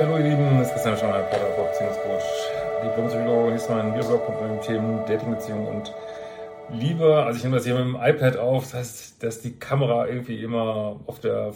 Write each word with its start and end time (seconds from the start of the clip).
Hallo 0.00 0.16
ihr 0.16 0.30
Lieben, 0.30 0.58
es 0.62 0.68
ist 0.68 0.72
Christian 0.72 0.96
Schauer, 0.96 1.20
Pater, 1.24 1.44
Beziehungscoach, 1.62 2.22
Diplompsychologe, 2.82 3.48
hier 3.48 3.56
ist 3.56 3.68
mein 3.68 3.94
Videoblog 3.94 4.40
mit 4.40 4.50
den 4.50 4.60
Themen 4.62 5.04
Dating, 5.06 5.30
Beziehung 5.30 5.66
und 5.66 5.92
Liebe. 6.70 7.22
Also 7.22 7.36
ich 7.36 7.44
nehme 7.44 7.56
das 7.56 7.66
hier 7.66 7.74
mit 7.74 7.84
dem 7.84 7.96
iPad 7.96 8.38
auf, 8.38 8.62
das 8.62 8.74
heißt, 8.74 9.22
dass 9.22 9.42
die 9.42 9.58
Kamera 9.58 10.06
irgendwie 10.06 10.42
immer 10.42 10.96
auf 11.06 11.20
der, 11.20 11.52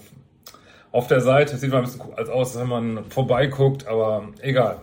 auf 0.92 1.06
der 1.06 1.22
Seite, 1.22 1.52
das 1.52 1.62
sieht 1.62 1.70
mal 1.70 1.78
ein 1.78 1.84
bisschen 1.84 2.02
als 2.16 2.28
aus, 2.28 2.58
wenn 2.58 2.68
man 2.68 3.04
vorbeiguckt, 3.06 3.86
aber 3.86 4.28
egal. 4.42 4.76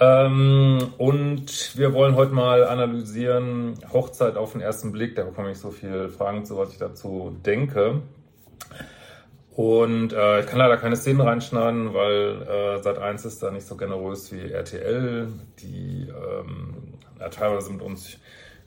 Ähm, 0.00 0.92
und 0.98 1.78
wir 1.78 1.92
wollen 1.94 2.16
heute 2.16 2.32
mal 2.32 2.66
analysieren 2.66 3.74
Hochzeit 3.92 4.36
auf 4.36 4.50
den 4.50 4.62
ersten 4.62 4.90
Blick. 4.90 5.14
Da 5.14 5.22
bekomme 5.22 5.52
ich 5.52 5.58
so 5.58 5.70
viele 5.70 6.08
Fragen 6.08 6.44
zu, 6.44 6.56
was 6.56 6.72
ich 6.72 6.78
dazu 6.78 7.36
denke. 7.46 8.02
Und 9.56 10.12
äh, 10.12 10.40
ich 10.40 10.46
kann 10.46 10.58
leider 10.58 10.76
keine 10.76 10.96
Szenen 10.96 11.20
reinschneiden, 11.20 11.92
weil 11.92 12.42
äh, 12.42 12.82
Sat 12.82 12.98
1 12.98 13.24
ist 13.24 13.42
da 13.42 13.50
nicht 13.50 13.66
so 13.66 13.76
generös 13.76 14.32
wie 14.32 14.52
RTL, 14.52 15.28
die 15.58 16.08
ähm, 16.08 16.94
ja, 17.18 17.28
teilweise 17.28 17.72
mit 17.72 17.82
uns 17.82 18.18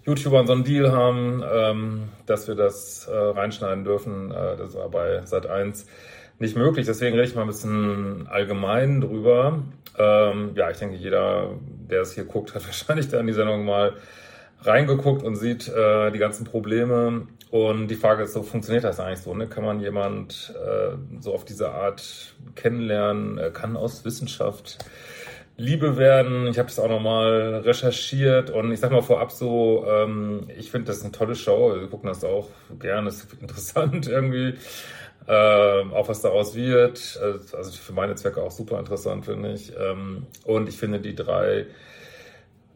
YouTubern 0.05 0.45
so 0.45 0.53
einen 0.53 0.65
Deal 0.65 0.91
haben, 0.91 1.41
ähm, 1.49 2.09
dass 2.25 2.47
wir 2.47 2.55
das 2.55 3.07
äh, 3.07 3.15
reinschneiden 3.15 3.85
dürfen. 3.85 4.31
Äh, 4.31 4.57
das 4.57 4.75
war 4.75 4.89
bei 4.89 5.25
Sat 5.25 5.45
1 5.47 5.87
nicht 6.39 6.57
möglich. 6.57 6.85
Deswegen 6.85 7.15
rede 7.15 7.27
ich 7.27 7.35
mal 7.35 7.41
ein 7.41 7.47
bisschen 7.47 8.27
allgemein 8.27 8.99
drüber. 8.99 9.63
Ähm, 9.97 10.51
ja, 10.55 10.69
ich 10.69 10.77
denke, 10.77 10.95
jeder, 10.95 11.51
der 11.89 12.01
es 12.01 12.13
hier 12.13 12.25
guckt, 12.25 12.53
hat 12.53 12.65
wahrscheinlich 12.65 13.07
da 13.07 13.19
in 13.19 13.27
die 13.27 13.33
Sendung 13.33 13.65
mal 13.65 13.93
reingeguckt 14.61 15.23
und 15.23 15.35
sieht 15.35 15.67
äh, 15.69 16.11
die 16.11 16.19
ganzen 16.19 16.45
Probleme. 16.45 17.27
Und 17.53 17.87
die 17.89 17.95
Frage 17.95 18.23
ist 18.23 18.33
so, 18.33 18.41
funktioniert 18.41 18.83
das 18.83 18.99
eigentlich 18.99 19.19
so? 19.19 19.35
Ne? 19.35 19.47
Kann 19.47 19.63
man 19.63 19.79
jemand 19.79 20.55
äh, 20.55 20.95
so 21.19 21.35
auf 21.35 21.45
diese 21.45 21.69
Art 21.69 22.33
kennenlernen? 22.55 23.37
Äh, 23.37 23.51
kann 23.51 23.77
aus 23.77 24.03
Wissenschaft 24.03 24.79
Liebe 25.55 25.97
werden? 25.97 26.47
Ich 26.47 26.57
habe 26.57 26.69
das 26.69 26.79
auch 26.79 26.89
nochmal 26.89 27.61
recherchiert 27.63 28.49
und 28.49 28.71
ich 28.71 28.79
sag 28.79 28.91
mal 28.91 29.03
vorab 29.03 29.31
so, 29.31 29.85
ähm, 29.87 30.47
ich 30.57 30.71
finde 30.71 30.87
das 30.87 31.03
eine 31.03 31.11
tolle 31.11 31.35
Show. 31.35 31.75
Wir 31.79 31.87
gucken 31.89 32.07
das 32.07 32.23
auch 32.23 32.49
gerne, 32.79 33.09
ist 33.09 33.31
interessant 33.39 34.07
irgendwie. 34.07 34.55
Äh, 35.27 35.83
auch 35.91 36.09
was 36.09 36.21
daraus 36.21 36.55
wird. 36.55 37.19
Also 37.21 37.71
für 37.71 37.93
meine 37.93 38.15
Zwecke 38.15 38.41
auch 38.41 38.49
super 38.49 38.79
interessant, 38.79 39.25
finde 39.25 39.53
ich. 39.53 39.71
Ähm, 39.77 40.25
und 40.43 40.69
ich 40.69 40.77
finde 40.77 40.99
die 41.01 41.13
drei 41.13 41.67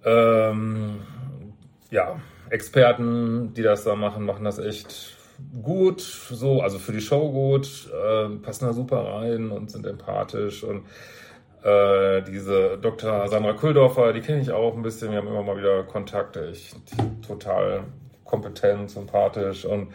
ähm, 0.05 1.01
ja, 1.91 2.19
Experten, 2.49 3.53
die 3.53 3.61
das 3.61 3.83
da 3.83 3.95
machen, 3.95 4.25
machen 4.25 4.45
das 4.45 4.59
echt 4.59 5.15
gut, 5.61 6.01
so, 6.01 6.61
also 6.61 6.79
für 6.79 6.91
die 6.91 7.01
Show 7.01 7.31
gut, 7.31 7.89
äh, 7.91 8.29
passen 8.37 8.65
da 8.65 8.73
super 8.73 9.05
rein 9.05 9.51
und 9.51 9.71
sind 9.71 9.85
empathisch 9.85 10.63
und 10.63 10.85
äh, 11.63 12.21
diese 12.23 12.77
Dr. 12.77 13.27
Sandra 13.27 13.53
Kühldorfer, 13.53 14.13
die 14.13 14.21
kenne 14.21 14.41
ich 14.41 14.51
auch 14.51 14.75
ein 14.75 14.81
bisschen, 14.81 15.11
wir 15.11 15.17
haben 15.17 15.27
immer 15.27 15.43
mal 15.43 15.57
wieder 15.57 15.83
Kontakte, 15.83 16.49
ich 16.51 16.73
total 17.25 17.83
kompetent, 18.23 18.91
sympathisch 18.91 19.65
und 19.65 19.89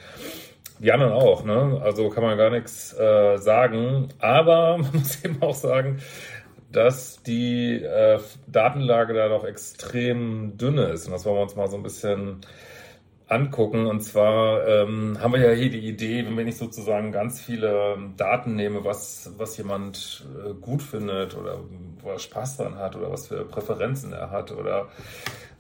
die 0.82 0.90
anderen 0.90 1.12
auch, 1.12 1.44
ne? 1.44 1.80
Also 1.84 2.08
kann 2.10 2.24
man 2.24 2.36
gar 2.36 2.50
nichts 2.50 2.92
äh, 2.98 3.38
sagen. 3.38 4.08
Aber 4.18 4.78
man 4.78 4.92
muss 4.92 5.24
eben 5.24 5.40
auch 5.40 5.54
sagen, 5.54 6.00
dass 6.72 7.22
die 7.22 7.82
äh, 7.82 8.18
Datenlage 8.46 9.14
da 9.14 9.28
doch 9.28 9.44
extrem 9.44 10.56
dünne 10.56 10.86
ist. 10.86 11.06
Und 11.06 11.12
das 11.12 11.24
wollen 11.24 11.36
wir 11.36 11.42
uns 11.42 11.56
mal 11.56 11.68
so 11.68 11.76
ein 11.76 11.82
bisschen 11.82 12.40
angucken. 13.28 13.86
Und 13.86 14.00
zwar 14.02 14.66
ähm, 14.66 15.18
haben 15.20 15.32
wir 15.32 15.40
ja 15.40 15.52
hier 15.52 15.70
die 15.70 15.86
Idee, 15.86 16.24
wenn 16.28 16.48
ich 16.48 16.56
sozusagen 16.56 17.12
ganz 17.12 17.40
viele 17.40 17.96
Daten 18.16 18.54
nehme, 18.54 18.84
was, 18.84 19.32
was 19.38 19.56
jemand 19.56 20.26
äh, 20.44 20.54
gut 20.54 20.82
findet 20.82 21.36
oder 21.36 21.58
wo 22.00 22.10
er 22.10 22.18
Spaß 22.18 22.58
dran 22.58 22.76
hat 22.76 22.96
oder 22.96 23.10
was 23.10 23.28
für 23.28 23.44
Präferenzen 23.44 24.12
er 24.12 24.30
hat 24.30 24.52
oder 24.52 24.88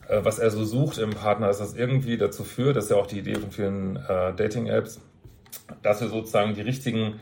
äh, 0.08 0.20
was 0.22 0.38
er 0.38 0.50
so 0.50 0.64
sucht 0.64 0.98
im 0.98 1.10
Partner, 1.10 1.46
dass 1.46 1.58
das 1.58 1.74
irgendwie 1.74 2.16
dazu 2.16 2.44
führt, 2.44 2.76
das 2.76 2.84
ist 2.84 2.90
ja 2.90 2.96
auch 2.96 3.06
die 3.06 3.18
Idee 3.18 3.36
von 3.36 3.50
vielen 3.50 3.96
äh, 3.96 4.34
Dating-Apps, 4.34 5.00
dass 5.82 6.00
wir 6.00 6.08
sozusagen 6.08 6.54
die 6.54 6.62
richtigen 6.62 7.20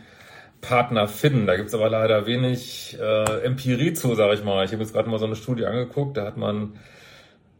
Partner 0.60 1.08
finden. 1.08 1.46
Da 1.46 1.56
gibt's 1.56 1.74
aber 1.74 1.88
leider 1.88 2.26
wenig 2.26 2.96
äh, 3.00 3.44
Empirie 3.44 3.92
zu, 3.94 4.14
sage 4.14 4.34
ich 4.34 4.44
mal. 4.44 4.64
Ich 4.64 4.72
habe 4.72 4.82
jetzt 4.82 4.92
gerade 4.92 5.08
mal 5.08 5.18
so 5.18 5.26
eine 5.26 5.36
Studie 5.36 5.66
angeguckt, 5.66 6.16
da 6.16 6.24
hat 6.26 6.36
man 6.36 6.74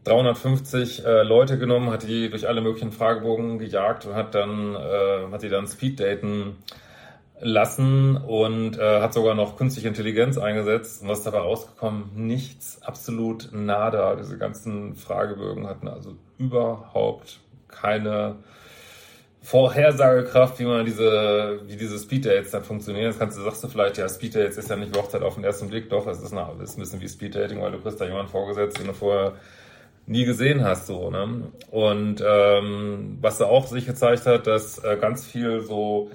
350 0.03 1.05
äh, 1.05 1.23
Leute 1.23 1.57
genommen, 1.57 1.91
hat 1.91 2.03
die 2.03 2.29
durch 2.29 2.47
alle 2.47 2.61
möglichen 2.61 2.91
Fragebogen 2.91 3.59
gejagt 3.59 4.05
und 4.05 4.15
hat 4.15 4.33
dann 4.33 4.75
äh, 4.75 5.31
hat 5.31 5.43
die 5.43 5.49
dann 5.49 5.67
Speeddaten 5.67 6.57
lassen 7.39 8.17
und 8.17 8.77
äh, 8.77 9.01
hat 9.01 9.13
sogar 9.13 9.35
noch 9.35 9.57
künstliche 9.57 9.87
Intelligenz 9.87 10.37
eingesetzt. 10.37 11.01
Und 11.01 11.09
was 11.09 11.23
dabei 11.23 11.39
rausgekommen? 11.39 12.11
Nichts, 12.15 12.81
absolut 12.83 13.49
nada. 13.51 14.15
Diese 14.15 14.37
ganzen 14.37 14.95
Fragebögen 14.95 15.67
hatten 15.67 15.87
also 15.87 16.15
überhaupt 16.37 17.39
keine 17.67 18.37
Vorhersagekraft, 19.51 20.59
wie 20.59 20.63
man 20.63 20.85
diese, 20.85 21.59
wie 21.67 21.75
diese 21.75 21.99
Speeddates 21.99 22.51
dann 22.51 22.63
funktionieren. 22.63 23.07
Das 23.07 23.19
kannst 23.19 23.37
du, 23.37 23.41
sagst 23.41 23.61
du 23.61 23.67
vielleicht, 23.67 23.97
ja, 23.97 24.07
Speeddates 24.07 24.57
ist 24.57 24.69
ja 24.69 24.77
nicht 24.77 24.95
Hochzeit 24.95 25.23
auf 25.23 25.35
den 25.35 25.43
ersten 25.43 25.67
Blick, 25.67 25.89
doch, 25.89 26.07
es 26.07 26.21
ist, 26.21 26.31
eine, 26.31 26.47
ist 26.63 26.77
ein 26.77 26.79
bisschen 26.79 27.01
wie 27.01 27.09
Speeddating, 27.09 27.61
weil 27.61 27.73
du 27.73 27.79
kriegst 27.79 27.99
da 27.99 28.05
jemanden 28.05 28.31
vorgesetzt, 28.31 28.79
den 28.79 28.87
du 28.87 28.93
vorher 28.93 29.33
nie 30.07 30.23
gesehen 30.23 30.63
hast, 30.63 30.87
so, 30.87 31.09
ne? 31.11 31.51
Und, 31.69 32.23
ähm, 32.25 33.17
was 33.19 33.39
da 33.39 33.45
auch 33.47 33.67
sich 33.67 33.85
gezeigt 33.85 34.25
hat, 34.25 34.47
dass 34.47 34.81
äh, 34.85 34.95
ganz 34.95 35.25
viel 35.25 35.59
so 35.59 36.09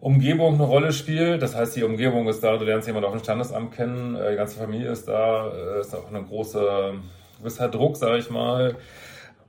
Umgebung 0.00 0.54
eine 0.54 0.64
Rolle 0.64 0.92
spielt. 0.92 1.40
Das 1.40 1.54
heißt, 1.54 1.76
die 1.76 1.84
Umgebung 1.84 2.26
ist 2.26 2.42
da, 2.42 2.56
du 2.56 2.64
lernst 2.64 2.88
jemanden 2.88 3.06
auf 3.06 3.14
dem 3.14 3.22
Standesamt 3.22 3.76
kennen, 3.76 4.16
äh, 4.16 4.32
die 4.32 4.36
ganze 4.36 4.58
Familie 4.58 4.90
ist 4.90 5.06
da, 5.06 5.52
äh, 5.52 5.80
ist 5.82 5.94
auch 5.94 6.08
eine 6.08 6.24
große, 6.24 6.94
gewisser 7.38 7.68
Druck, 7.68 7.96
sage 7.96 8.18
ich 8.18 8.28
mal. 8.28 8.74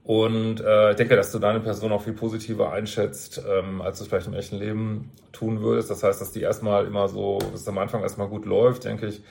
Und 0.03 0.61
äh, 0.61 0.91
ich 0.91 0.95
denke, 0.95 1.15
dass 1.15 1.31
du 1.31 1.39
deine 1.39 1.59
Person 1.59 1.91
auch 1.91 2.01
viel 2.01 2.13
positiver 2.13 2.71
einschätzt, 2.71 3.41
ähm, 3.47 3.81
als 3.81 3.99
du 3.99 4.03
es 4.03 4.09
vielleicht 4.09 4.27
im 4.27 4.33
echten 4.33 4.57
Leben 4.57 5.11
tun 5.31 5.61
würdest. 5.61 5.91
Das 5.91 6.03
heißt, 6.03 6.19
dass 6.19 6.31
die 6.31 6.41
erstmal 6.41 6.85
immer 6.85 7.07
so, 7.07 7.37
dass 7.39 7.61
es 7.61 7.67
am 7.67 7.77
Anfang 7.77 8.01
erstmal 8.01 8.27
gut 8.27 8.45
läuft, 8.45 8.85
denke 8.85 9.07
ich, 9.07 9.21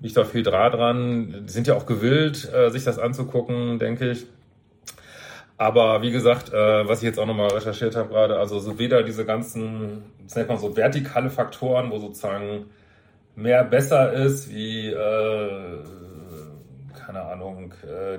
liegt 0.00 0.16
da 0.16 0.24
viel 0.24 0.42
Draht 0.42 0.74
dran. 0.74 1.44
Die 1.46 1.52
sind 1.52 1.66
ja 1.66 1.74
auch 1.74 1.86
gewillt, 1.86 2.52
äh, 2.52 2.70
sich 2.70 2.84
das 2.84 2.98
anzugucken, 2.98 3.78
denke 3.78 4.10
ich. 4.10 4.26
Aber 5.56 6.02
wie 6.02 6.10
gesagt, 6.10 6.52
äh, 6.52 6.88
was 6.88 6.98
ich 6.98 7.04
jetzt 7.04 7.18
auch 7.18 7.26
nochmal 7.26 7.48
recherchiert 7.48 7.94
habe 7.94 8.08
gerade, 8.08 8.38
also 8.38 8.58
so 8.58 8.78
weder 8.78 9.04
diese 9.04 9.24
ganzen, 9.24 10.02
das 10.24 10.34
nennt 10.34 10.48
man 10.48 10.58
so 10.58 10.76
vertikale 10.76 11.30
Faktoren, 11.30 11.90
wo 11.90 11.98
sozusagen 11.98 12.66
mehr 13.36 13.64
besser 13.64 14.12
ist, 14.12 14.52
wie, 14.52 14.88
äh, 14.88 15.78
keine 16.94 17.22
Ahnung, 17.22 17.72
äh, 17.84 18.18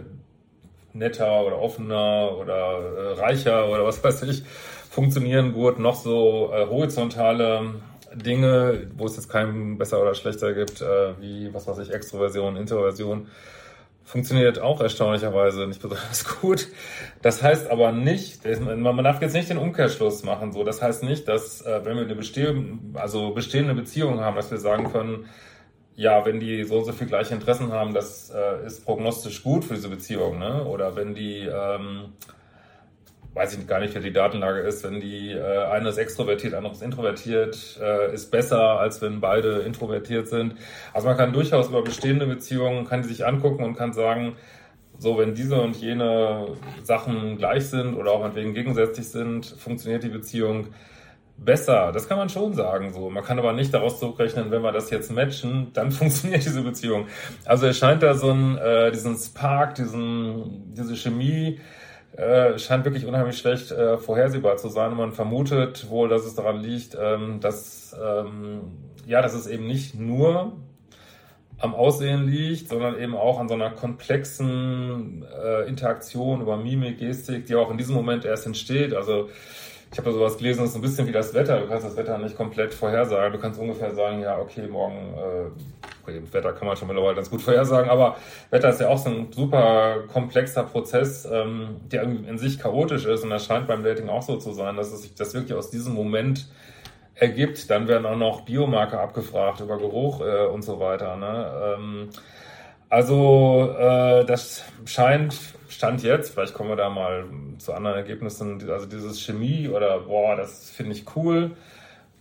netter 0.95 1.45
oder 1.45 1.61
offener 1.61 2.37
oder 2.39 2.79
äh, 2.79 3.19
reicher 3.19 3.69
oder 3.69 3.85
was 3.85 4.03
weiß 4.03 4.23
ich 4.23 4.43
funktionieren 4.95 5.51
gut, 5.51 5.77
noch 5.77 5.95
so 5.95 6.53
äh, 6.53 6.67
horizontale 6.67 7.73
Dinge, 8.13 8.87
wo 8.95 9.05
es 9.05 9.17
jetzt 9.17 9.27
keinen 9.27 9.77
besser 9.77 10.01
oder 10.01 10.15
schlechter 10.15 10.53
gibt, 10.53 10.81
äh, 10.81 11.19
wie 11.19 11.53
was 11.53 11.67
weiß 11.67 11.79
ich, 11.79 11.93
Extroversion, 11.93 12.55
Introversion, 12.55 13.27
funktioniert 14.05 14.59
auch 14.59 14.79
erstaunlicherweise 14.79 15.67
nicht 15.67 15.81
besonders 15.81 16.39
gut. 16.41 16.69
Das 17.21 17.43
heißt 17.43 17.69
aber 17.69 17.91
nicht, 17.91 18.45
man 18.45 19.03
darf 19.03 19.21
jetzt 19.21 19.33
nicht 19.33 19.49
den 19.49 19.57
Umkehrschluss 19.57 20.23
machen. 20.23 20.53
So, 20.53 20.63
das 20.63 20.81
heißt 20.81 21.03
nicht, 21.03 21.27
dass 21.27 21.61
äh, 21.61 21.81
wenn 21.83 21.97
wir 21.97 22.05
eine 22.05 22.15
bestehende, 22.15 22.97
also 22.97 23.31
bestehende 23.31 23.73
Beziehung 23.73 24.21
haben, 24.21 24.37
dass 24.37 24.49
wir 24.49 24.59
sagen 24.59 24.93
können, 24.93 25.25
ja, 25.95 26.25
wenn 26.25 26.39
die 26.39 26.63
so 26.63 26.81
so 26.83 26.91
viel 26.91 27.07
gleiche 27.07 27.33
Interessen 27.33 27.71
haben, 27.71 27.93
das 27.93 28.29
äh, 28.29 28.65
ist 28.65 28.85
prognostisch 28.85 29.43
gut 29.43 29.65
für 29.65 29.75
diese 29.75 29.89
Beziehung, 29.89 30.39
ne? 30.39 30.65
Oder 30.65 30.95
wenn 30.95 31.15
die 31.15 31.47
ähm, 31.47 32.13
weiß 33.35 33.57
ich 33.57 33.67
gar 33.67 33.81
nicht, 33.81 33.93
wie 33.93 33.99
die 33.99 34.13
Datenlage 34.13 34.61
ist, 34.61 34.83
wenn 34.85 35.01
die 35.01 35.31
äh, 35.31 35.65
eine 35.65 35.89
ist 35.89 35.97
extrovertiert, 35.97 36.53
andere 36.53 36.73
ist 36.73 36.81
introvertiert, 36.81 37.79
äh, 37.81 38.13
ist 38.13 38.31
besser, 38.31 38.79
als 38.79 39.01
wenn 39.01 39.19
beide 39.19 39.59
introvertiert 39.59 40.29
sind. 40.29 40.55
Also 40.93 41.07
man 41.07 41.17
kann 41.17 41.33
durchaus 41.33 41.67
über 41.67 41.83
bestehende 41.83 42.27
Beziehungen, 42.27 42.85
kann 42.85 43.01
die 43.01 43.09
sich 43.09 43.25
angucken 43.25 43.63
und 43.63 43.75
kann 43.75 43.91
sagen, 43.91 44.37
so, 44.97 45.17
wenn 45.17 45.35
diese 45.35 45.59
und 45.59 45.75
jene 45.75 46.47
Sachen 46.83 47.37
gleich 47.37 47.67
sind 47.67 47.95
oder 47.95 48.11
auch 48.11 48.21
meinetwegen 48.21 48.53
gegensätzlich 48.53 49.09
sind, 49.09 49.45
funktioniert 49.45 50.03
die 50.03 50.09
Beziehung 50.09 50.67
besser. 51.37 51.91
Das 51.91 52.07
kann 52.07 52.17
man 52.17 52.29
schon 52.29 52.53
sagen, 52.53 52.93
so. 52.93 53.09
Man 53.09 53.23
kann 53.23 53.39
aber 53.39 53.53
nicht 53.53 53.73
daraus 53.73 53.99
zurückrechnen, 53.99 54.51
wenn 54.51 54.61
wir 54.61 54.71
das 54.71 54.89
jetzt 54.89 55.11
matchen, 55.11 55.71
dann 55.73 55.91
funktioniert 55.91 56.45
diese 56.45 56.61
Beziehung. 56.61 57.07
Also 57.45 57.67
es 57.67 57.77
scheint 57.77 58.03
da 58.03 58.13
so 58.13 58.31
ein, 58.31 58.57
äh, 58.57 58.91
diesen 58.91 59.15
Spark, 59.17 59.75
diesen, 59.75 60.73
diese 60.73 60.95
Chemie, 60.95 61.59
äh, 62.15 62.57
scheint 62.57 62.85
wirklich 62.85 63.05
unheimlich 63.05 63.37
schlecht 63.37 63.71
äh, 63.71 63.97
vorhersehbar 63.97 64.57
zu 64.57 64.69
sein. 64.69 64.91
Und 64.91 64.97
man 64.97 65.11
vermutet 65.11 65.89
wohl, 65.89 66.07
dass 66.07 66.25
es 66.25 66.35
daran 66.35 66.57
liegt, 66.57 66.97
ähm, 66.99 67.39
dass, 67.41 67.95
ähm, 68.01 68.61
ja, 69.05 69.21
dass 69.21 69.33
es 69.33 69.47
eben 69.47 69.67
nicht 69.67 69.95
nur 69.95 70.53
am 71.57 71.73
Aussehen 71.73 72.27
liegt, 72.27 72.67
sondern 72.67 72.99
eben 72.99 73.15
auch 73.15 73.39
an 73.39 73.47
so 73.47 73.53
einer 73.53 73.69
komplexen 73.69 75.23
äh, 75.23 75.67
Interaktion 75.67 76.41
über 76.41 76.57
Mimik, 76.57 76.99
Gestik, 76.99 77.45
die 77.45 77.55
auch 77.55 77.71
in 77.71 77.77
diesem 77.77 77.95
Moment 77.95 78.25
erst 78.25 78.45
entsteht. 78.45 78.93
Also 78.93 79.29
ich 79.95 79.99
habe 79.99 80.09
da 80.09 80.17
sowas 80.17 80.37
gelesen, 80.37 80.59
das 80.59 80.71
ist 80.71 80.75
ein 80.75 80.81
bisschen 80.81 81.07
wie 81.07 81.13
das 81.13 81.33
Wetter. 81.33 81.57
Du 81.57 81.69
kannst 81.69 81.85
das 81.85 81.95
Wetter 81.95 82.17
nicht 82.17 82.35
komplett 82.35 82.73
vorhersagen. 82.73 83.31
Du 83.31 83.39
kannst 83.39 83.57
ungefähr 83.57 83.95
sagen, 83.95 84.19
ja, 84.19 84.37
okay, 84.37 84.67
morgen, 84.67 85.13
äh, 85.13 86.03
okay, 86.03 86.21
Wetter 86.33 86.51
kann 86.51 86.67
man 86.67 86.75
schon 86.75 86.89
mittlerweile 86.89 87.15
ganz 87.15 87.29
gut 87.29 87.41
vorhersagen, 87.41 87.89
aber 87.89 88.17
Wetter 88.49 88.71
ist 88.71 88.81
ja 88.81 88.89
auch 88.89 88.97
so 88.97 89.09
ein 89.09 89.31
super 89.31 89.99
komplexer 90.11 90.63
Prozess, 90.63 91.25
ähm, 91.31 91.77
der 91.89 92.03
in 92.03 92.37
sich 92.37 92.59
chaotisch 92.59 93.05
ist 93.05 93.23
und 93.23 93.29
das 93.29 93.45
scheint 93.45 93.67
beim 93.67 93.83
Dating 93.83 94.09
auch 94.09 94.21
so 94.21 94.35
zu 94.35 94.51
sein, 94.51 94.75
dass 94.75 94.91
es 94.91 95.03
sich 95.03 95.15
das 95.15 95.33
wirklich 95.33 95.53
aus 95.53 95.69
diesem 95.69 95.93
Moment 95.93 96.49
ergibt. 97.13 97.69
Dann 97.69 97.87
werden 97.87 98.05
auch 98.05 98.17
noch 98.17 98.41
Biomarker 98.41 98.99
abgefragt 98.99 99.61
über 99.61 99.77
Geruch 99.77 100.19
äh, 100.19 100.45
und 100.47 100.61
so 100.61 100.77
weiter. 100.81 101.15
Ne? 101.15 101.77
Ähm, 101.77 102.09
also 102.89 103.73
äh, 103.79 104.25
das 104.25 104.65
scheint, 104.83 105.54
stand 105.67 106.03
jetzt, 106.03 106.33
vielleicht 106.33 106.53
kommen 106.53 106.69
wir 106.69 106.75
da 106.75 106.89
mal 106.89 107.25
zu 107.57 107.73
anderen 107.73 107.97
Ergebnissen, 107.97 108.69
also 108.69 108.85
dieses 108.85 109.21
Chemie 109.21 109.67
oder 109.67 109.99
boah, 109.99 110.35
das 110.35 110.69
finde 110.69 110.93
ich 110.93 111.05
cool, 111.15 111.51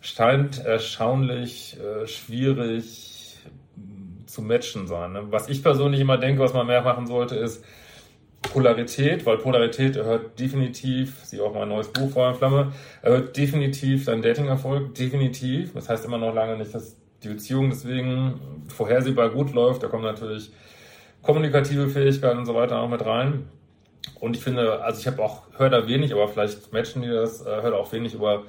scheint 0.00 0.64
erstaunlich 0.64 1.78
äh, 1.80 2.06
schwierig 2.06 3.38
zu 4.26 4.42
matchen 4.42 4.86
sein. 4.86 5.12
Ne? 5.12 5.22
Was 5.30 5.48
ich 5.48 5.62
persönlich 5.62 6.00
immer 6.00 6.18
denke, 6.18 6.40
was 6.40 6.52
man 6.52 6.66
mehr 6.66 6.82
machen 6.82 7.06
sollte, 7.06 7.36
ist, 7.36 7.64
Polarität, 8.42 9.24
weil 9.24 9.38
Polarität 9.38 9.96
erhöht 9.96 10.38
definitiv, 10.38 11.24
sie 11.24 11.40
auch 11.40 11.54
mein 11.54 11.68
neues 11.68 11.88
Buch 11.88 12.10
Feuer 12.10 12.28
und 12.28 12.36
Flamme, 12.36 12.72
erhöht 13.00 13.36
definitiv 13.36 14.04
deinen 14.04 14.22
Dating-Erfolg, 14.22 14.94
definitiv. 14.94 15.72
Das 15.72 15.88
heißt 15.88 16.04
immer 16.04 16.18
noch 16.18 16.34
lange 16.34 16.56
nicht, 16.58 16.74
dass 16.74 16.96
die 17.22 17.28
Beziehung 17.28 17.70
deswegen 17.70 18.62
vorhersehbar 18.68 19.30
gut 19.30 19.54
läuft. 19.54 19.82
Da 19.82 19.88
kommen 19.88 20.04
natürlich 20.04 20.52
kommunikative 21.24 21.88
Fähigkeiten 21.88 22.38
und 22.38 22.46
so 22.46 22.54
weiter 22.54 22.78
auch 22.78 22.88
mit 22.88 23.04
rein. 23.04 23.48
Und 24.20 24.36
ich 24.36 24.42
finde, 24.42 24.82
also 24.82 25.00
ich 25.00 25.06
habe 25.06 25.22
auch, 25.22 25.42
höre 25.56 25.70
da 25.70 25.88
wenig, 25.88 26.12
aber 26.12 26.28
vielleicht 26.28 26.72
matchen 26.72 27.02
die 27.02 27.08
das, 27.08 27.44
äh, 27.44 27.62
höre 27.62 27.78
auch 27.78 27.90
wenig 27.92 28.14
über 28.14 28.44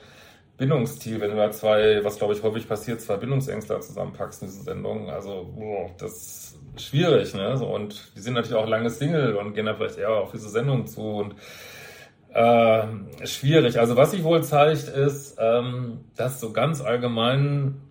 Bindungsstil, 0.57 1.19
wenn 1.19 1.31
du 1.31 1.37
da 1.37 1.51
zwei, 1.51 2.03
was 2.03 2.17
glaube 2.17 2.33
ich 2.33 2.43
häufig 2.43 2.67
passiert, 2.67 3.01
zwei 3.01 3.17
Bindungsängstler 3.17 3.81
zusammenpackst 3.81 4.41
in 4.41 4.47
diesen 4.47 4.63
Sendungen. 4.63 5.09
Also, 5.09 5.51
boah, 5.55 5.89
das 5.97 6.57
schwierig, 6.77 7.33
ne? 7.33 7.57
So, 7.57 7.67
und 7.67 8.11
die 8.15 8.21
sind 8.21 8.33
natürlich 8.33 8.55
auch 8.55 8.67
lange 8.67 8.89
Single 8.89 9.35
und 9.35 9.53
gehen 9.53 9.65
da 9.65 9.73
vielleicht 9.73 9.97
eher 9.97 10.11
auf 10.11 10.31
diese 10.31 10.49
Sendung 10.49 10.87
zu 10.87 11.01
und 11.01 11.35
äh, 12.33 12.83
schwierig. 13.25 13.79
Also 13.79 13.95
was 13.95 14.11
sich 14.11 14.23
wohl 14.23 14.43
zeigt, 14.43 14.89
ist, 14.89 15.37
ähm, 15.39 16.01
dass 16.15 16.39
so 16.41 16.51
ganz 16.51 16.81
allgemein 16.81 17.81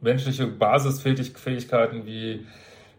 menschliche 0.00 0.46
Basisfähigkeiten 0.46 2.06
wie 2.06 2.46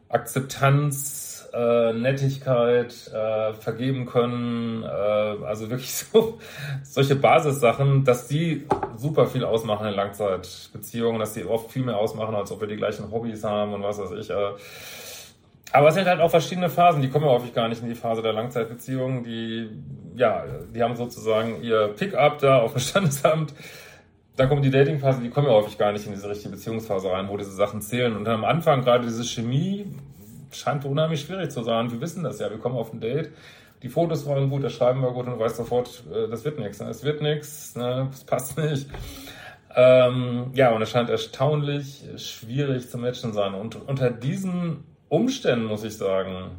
Akzeptanz, 0.10 1.50
äh, 1.54 1.94
Nettigkeit, 1.94 2.94
äh, 3.14 3.54
vergeben 3.54 4.06
können, 4.06 4.84
äh, 4.84 4.88
also 4.88 5.70
wirklich 5.70 5.94
so 6.12 6.40
solche 6.84 7.16
Basissachen, 7.16 8.04
dass 8.04 8.28
die 8.28 8.66
super 8.96 9.28
viel 9.28 9.44
ausmachen 9.44 9.88
in 9.88 9.94
Langzeitbeziehungen, 9.94 11.20
dass 11.20 11.34
die 11.34 11.46
oft 11.46 11.72
viel 11.72 11.84
mehr 11.84 11.98
ausmachen, 11.98 12.36
als 12.36 12.52
ob 12.52 12.62
wir 12.62 12.68
die 12.68 12.78
gleichen 12.78 13.12
Hobbys 13.12 13.44
haben 13.44 13.74
und 13.74 13.84
was 13.84 14.00
weiß 14.00 14.12
ich. 14.12 14.30
Äh, 14.30 14.54
aber 15.74 15.90
es 15.90 15.96
sind 15.96 16.08
halt 16.08 16.22
auch 16.22 16.32
verschiedene 16.32 16.70
Phasen, 16.70 17.02
die 17.02 17.10
kommen 17.10 17.26
ja 17.26 17.32
häufig 17.32 17.54
gar 17.54 17.68
nicht 17.68 17.82
in 17.82 17.90
die 17.90 17.96
Phase 17.96 18.22
der 18.22 18.34
Langzeitbeziehung. 18.34 19.24
Die, 19.24 19.70
ja, 20.16 20.46
die 20.74 20.82
haben 20.82 20.96
sozusagen 20.96 21.62
ihr 21.62 21.90
Pick-up 21.90 22.40
da 22.40 22.60
auf 22.60 22.72
dem 22.72 22.80
Standesamt. 22.80 23.54
Dann 24.38 24.50
kommt 24.50 24.64
die 24.64 24.70
Dating-Phase, 24.70 25.22
die 25.22 25.30
kommen 25.30 25.48
ja 25.48 25.54
häufig 25.54 25.78
gar 25.78 25.92
nicht 25.92 26.06
in 26.06 26.14
diese 26.14 26.30
richtige 26.30 26.52
Beziehungsphase 26.52 27.12
rein, 27.12 27.28
wo 27.28 27.38
diese 27.38 27.52
Sachen 27.52 27.82
zählen. 27.82 28.16
Und 28.16 28.28
am 28.28 28.46
Anfang 28.46 28.84
gerade 28.84 29.04
diese 29.04 29.24
Chemie 29.24 29.88
scheint 30.52 30.86
unheimlich 30.86 31.22
schwierig 31.22 31.52
zu 31.52 31.64
sein. 31.64 31.92
Wir 31.92 32.00
wissen 32.00 32.24
das 32.24 32.40
ja, 32.40 32.50
wir 32.50 32.60
kommen 32.60 32.76
auf 32.76 32.94
ein 32.94 33.00
Date. 33.00 33.32
Die 33.84 33.90
Fotos 33.90 34.26
waren 34.28 34.50
gut, 34.50 34.64
das 34.64 34.74
Schreiben 34.74 35.02
war 35.02 35.12
gut 35.12 35.26
und 35.26 35.34
du 35.34 35.40
weißt 35.40 35.58
sofort, 35.58 36.04
äh, 36.14 36.30
das 36.30 36.46
wird 36.46 36.60
nichts. 36.60 36.80
Ne? 36.80 36.90
Es 36.90 37.04
wird 37.04 37.22
nichts, 37.22 37.76
ne? 37.76 38.08
das 38.12 38.24
passt 38.24 38.58
nicht. 38.58 38.88
Ähm, 39.76 40.52
ja, 40.54 40.72
und 40.72 40.82
es 40.82 40.90
scheint 40.90 41.10
erstaunlich 41.10 42.04
schwierig 42.18 42.90
zu 42.90 42.98
matchen 42.98 43.34
sein. 43.34 43.54
Und 43.54 43.76
unter 43.88 44.10
diesen 44.10 44.84
Umständen, 45.10 45.66
muss 45.66 45.84
ich 45.84 45.98
sagen, 45.98 46.52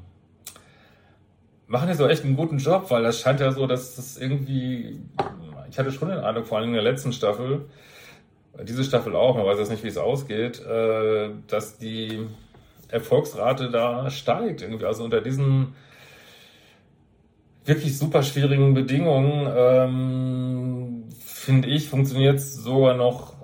machen 1.66 1.88
die 1.88 1.94
so 1.94 2.06
echt 2.06 2.24
einen 2.24 2.36
guten 2.36 2.58
Job, 2.58 2.90
weil 2.90 3.02
das 3.02 3.20
scheint 3.20 3.40
ja 3.40 3.52
so, 3.52 3.66
dass 3.66 3.96
das 3.96 4.16
irgendwie, 4.18 5.00
ich 5.70 5.78
hatte 5.78 5.92
schon 5.92 6.08
den 6.08 6.18
Eindruck, 6.18 6.46
vor 6.46 6.58
allem 6.58 6.68
in 6.68 6.74
der 6.74 6.82
letzten 6.82 7.12
Staffel, 7.12 7.66
diese 8.62 8.84
Staffel 8.84 9.14
auch, 9.14 9.36
man 9.36 9.46
weiß 9.46 9.58
jetzt 9.58 9.70
nicht, 9.70 9.84
wie 9.84 9.88
es 9.88 9.98
ausgeht, 9.98 10.64
äh, 10.64 11.30
dass 11.46 11.78
die 11.78 12.26
Erfolgsrate 12.88 13.70
da 13.70 14.10
steigt. 14.10 14.62
Irgendwie. 14.62 14.84
Also 14.84 15.04
unter 15.04 15.20
diesen 15.20 15.74
wirklich 17.64 17.98
super 17.98 18.22
schwierigen 18.22 18.74
Bedingungen, 18.74 19.46
ähm, 19.54 21.04
finde 21.20 21.68
ich, 21.68 21.88
funktioniert 21.88 22.36
es 22.36 22.54
sogar 22.54 22.94
noch 22.94 23.34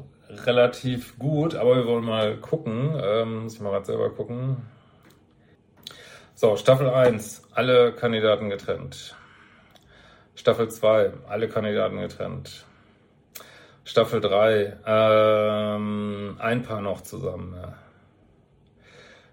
relativ 0.46 1.18
gut. 1.18 1.54
Aber 1.54 1.76
wir 1.76 1.86
wollen 1.86 2.04
mal 2.04 2.36
gucken. 2.36 2.98
Ähm, 3.00 3.44
muss 3.44 3.54
ich 3.54 3.60
mal 3.60 3.70
gerade 3.70 3.86
selber 3.86 4.10
gucken. 4.10 4.56
So, 6.34 6.56
Staffel 6.56 6.90
1, 6.90 7.48
alle 7.52 7.92
Kandidaten 7.92 8.48
getrennt. 8.48 9.14
Staffel 10.34 10.68
2, 10.68 11.12
alle 11.28 11.48
Kandidaten 11.48 11.98
getrennt. 11.98 12.66
Staffel 13.84 14.20
3, 14.20 14.78
ähm, 14.86 16.36
ein 16.38 16.62
Paar 16.62 16.80
noch 16.80 17.02
zusammen. 17.02 17.54
Ja. 17.54 17.74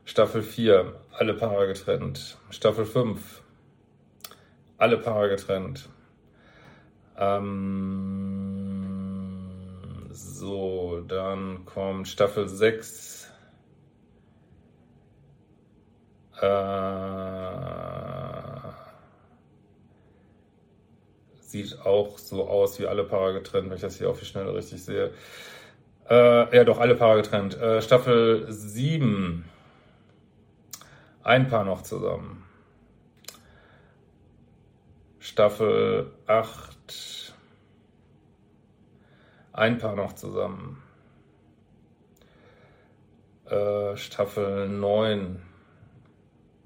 Staffel 0.06 0.44
4, 0.44 0.94
alle 1.14 1.34
Paare 1.34 1.68
getrennt. 1.68 2.38
Staffel 2.50 2.86
5, 2.86 3.42
alle 4.78 4.98
Paare 4.98 5.30
getrennt. 5.30 5.90
Ähm, 7.18 8.52
so, 10.12 11.02
dann 11.08 11.66
kommt 11.66 12.08
Staffel 12.08 12.48
6, 12.48 13.22
Äh, 16.42 16.46
sieht 21.52 21.82
auch 21.82 22.18
so 22.18 22.48
aus 22.48 22.80
wie 22.80 22.88
alle 22.88 23.04
Paare 23.04 23.34
getrennt, 23.34 23.70
wenn 23.70 23.76
ich 23.76 23.82
das 23.82 23.98
hier 23.98 24.10
auf 24.10 24.20
die 24.20 24.26
Schnelle 24.26 24.54
richtig 24.54 24.84
sehe. 24.84 25.12
Äh, 26.10 26.56
ja, 26.56 26.64
doch, 26.64 26.80
alle 26.80 26.96
Paare 26.96 27.22
getrennt. 27.22 27.58
Äh, 27.58 27.82
Staffel 27.82 28.46
7. 28.50 29.46
Ein 31.24 31.48
Paar 31.48 31.66
noch 31.66 31.84
zusammen. 31.84 32.44
Staffel 35.20 36.12
8. 36.26 37.36
Ein 39.54 39.78
Paar 39.78 39.96
noch 39.96 40.14
zusammen. 40.14 40.82
Äh, 43.46 43.96
Staffel 43.98 44.68
9 44.70 45.42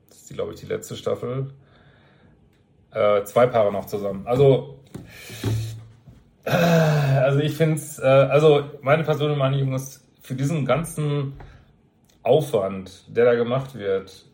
ist, 0.10 0.30
glaube 0.30 0.54
ich, 0.54 0.60
die 0.60 0.68
letzte 0.68 0.96
Staffel. 0.96 1.54
Äh, 2.96 3.26
zwei 3.26 3.46
Paare 3.46 3.74
noch 3.74 3.88
zusammen. 3.88 4.26
Also, 4.26 4.80
äh, 6.46 6.52
also 6.52 7.40
ich 7.40 7.58
finde 7.58 7.76
es, 7.76 8.00
äh, 8.00 8.06
also 8.06 8.64
meine 8.82 9.04
persönliche 9.04 9.38
Meinung 9.38 9.74
ist, 9.74 10.08
für 10.22 10.34
diesen 10.34 10.66
ganzen 10.66 11.34
Aufwand, 12.24 13.04
der 13.14 13.26
da 13.26 13.36
gemacht 13.36 13.76
wird, 13.76 14.26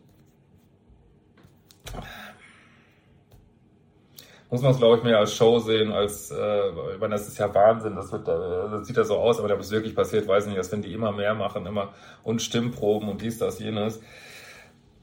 muss 4.48 4.62
man 4.62 4.70
es, 4.70 4.78
glaube 4.78 4.98
ich, 4.98 5.02
mehr 5.02 5.18
als 5.18 5.34
Show 5.34 5.58
sehen, 5.58 5.90
als, 5.90 6.30
äh, 6.30 6.68
ich 6.94 7.00
meine, 7.00 7.14
das 7.14 7.26
ist 7.26 7.38
ja 7.38 7.52
Wahnsinn, 7.52 7.96
das, 7.96 8.12
wird, 8.12 8.28
das 8.28 8.86
sieht 8.86 8.96
ja 8.96 9.02
so 9.02 9.16
aus, 9.16 9.40
aber 9.40 9.52
ob 9.52 9.60
es 9.60 9.72
wirklich 9.72 9.96
passiert, 9.96 10.28
weiß 10.28 10.44
ich 10.44 10.50
nicht, 10.50 10.60
dass 10.60 10.70
wenn 10.70 10.82
die 10.82 10.92
immer 10.92 11.10
mehr 11.10 11.34
machen, 11.34 11.66
immer 11.66 11.94
und 12.22 12.40
Stimmproben 12.40 13.08
und 13.08 13.22
dies, 13.22 13.38
das, 13.38 13.58
jenes, 13.58 14.00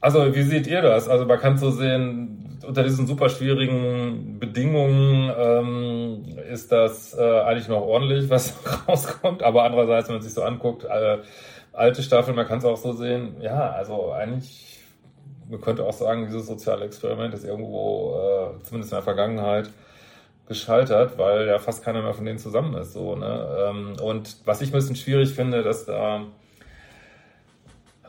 Also, 0.00 0.34
wie 0.34 0.42
seht 0.42 0.66
ihr 0.66 0.82
das? 0.82 1.08
Also, 1.08 1.26
man 1.26 1.38
kann 1.38 1.58
so 1.58 1.70
sehen, 1.70 2.58
unter 2.66 2.82
diesen 2.84 3.06
super 3.06 3.28
schwierigen 3.28 4.38
Bedingungen 4.38 5.32
ähm, 5.36 6.38
ist 6.50 6.72
das 6.72 7.16
äh, 7.16 7.40
eigentlich 7.40 7.68
noch 7.68 7.82
ordentlich, 7.82 8.30
was 8.30 8.54
rauskommt. 8.88 9.42
Aber 9.42 9.64
andererseits, 9.64 10.08
wenn 10.08 10.16
man 10.16 10.22
sich 10.22 10.34
so 10.34 10.42
anguckt, 10.42 10.84
äh, 10.84 11.18
alte 11.72 12.02
Staffeln, 12.02 12.36
man 12.36 12.46
kann 12.46 12.58
es 12.58 12.64
auch 12.64 12.76
so 12.76 12.92
sehen, 12.92 13.36
ja, 13.40 13.70
also 13.70 14.12
eigentlich, 14.12 14.80
man 15.48 15.60
könnte 15.60 15.84
auch 15.84 15.92
sagen, 15.92 16.26
dieses 16.26 16.46
soziale 16.46 16.84
Experiment 16.84 17.34
ist 17.34 17.44
irgendwo, 17.44 18.14
äh, 18.16 18.62
zumindest 18.62 18.92
in 18.92 18.96
der 18.96 19.02
Vergangenheit, 19.02 19.70
gescheitert, 20.50 21.16
weil 21.16 21.46
ja 21.46 21.60
fast 21.60 21.84
keiner 21.84 22.02
mehr 22.02 22.12
von 22.12 22.24
denen 22.24 22.38
zusammen 22.38 22.74
ist. 22.74 22.92
So, 22.92 23.14
ne? 23.14 23.68
Ähm, 23.68 23.96
und 24.02 24.36
was 24.46 24.60
ich 24.60 24.70
ein 24.70 24.72
bisschen 24.72 24.96
schwierig 24.96 25.32
finde, 25.32 25.62
dass 25.62 25.86
da 25.86 26.16
äh, 26.16 26.20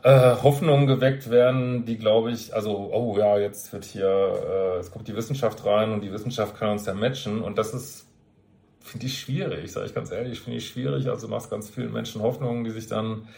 Hoffnungen 0.04 0.86
geweckt 0.86 1.30
werden, 1.30 1.84
die 1.84 1.96
glaube 1.96 2.32
ich, 2.32 2.54
also, 2.54 2.90
oh 2.92 3.16
ja, 3.18 3.38
jetzt 3.38 3.72
wird 3.72 3.84
hier, 3.84 4.06
äh, 4.06 4.78
es 4.78 4.90
kommt 4.90 5.06
die 5.06 5.14
Wissenschaft 5.14 5.64
rein 5.64 5.92
und 5.92 6.02
die 6.02 6.12
Wissenschaft 6.12 6.56
kann 6.56 6.70
uns 6.70 6.86
ja 6.86 6.94
matchen 6.94 7.40
und 7.40 7.56
das 7.56 7.72
ist, 7.72 8.08
finde 8.80 9.06
ich 9.06 9.20
schwierig, 9.20 9.70
sage 9.70 9.86
ich 9.86 9.94
ganz 9.94 10.10
ehrlich, 10.10 10.40
finde 10.40 10.58
ich 10.58 10.68
schwierig. 10.68 11.08
Also 11.08 11.28
machst 11.28 11.50
ganz 11.50 11.70
vielen 11.70 11.92
Menschen 11.92 12.20
Hoffnungen, 12.20 12.64
die 12.64 12.70
sich 12.70 12.88
dann 12.88 13.28